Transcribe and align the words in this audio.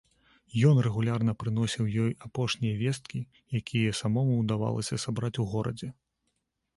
Ён 0.67 0.77
рэгулярна 0.85 1.33
прыносіў 1.41 1.91
ёй 2.03 2.15
апошнія 2.27 2.77
весткі, 2.83 3.19
якія 3.59 3.91
самому 4.01 4.33
ўдавалася 4.41 4.99
сабраць 5.05 5.33
у 5.45 5.47
горадзе. 5.53 5.91